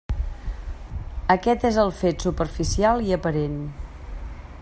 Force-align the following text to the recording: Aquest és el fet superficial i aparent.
Aquest 1.35 1.65
és 1.69 1.77
el 1.83 1.93
fet 1.99 2.27
superficial 2.29 3.05
i 3.11 3.15
aparent. 3.21 3.63